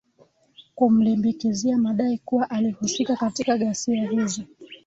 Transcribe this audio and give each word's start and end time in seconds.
kumlimbikizia 0.75 1.77
madai 1.77 2.17
kuwa 2.17 2.49
alihusika 2.49 3.15
katika 3.15 3.57
ghasia 3.57 4.09
hizo 4.09 4.43